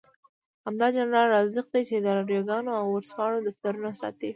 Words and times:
همدا 0.65 0.87
جنرال 0.97 1.27
رازق 1.35 1.65
دی 1.73 1.81
چې 1.89 1.95
د 1.99 2.07
راډيوګانو 2.17 2.71
او 2.79 2.85
ورځپاڼو 2.91 3.45
دفترونه 3.47 3.91
ساتي. 4.01 4.29